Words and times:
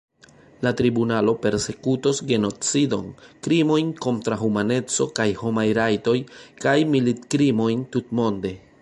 La 0.67 0.69
tribunalo 0.77 1.35
persekutos 1.43 2.21
genocidon, 2.31 3.11
krimojn 3.49 3.93
kontraŭ 4.07 4.41
humaneco 4.45 5.09
kaj 5.21 5.29
homaj 5.45 5.69
rajtoj 5.83 6.19
kaj 6.67 6.77
militkrimojn, 6.97 7.89
tutmonde. 7.97 8.61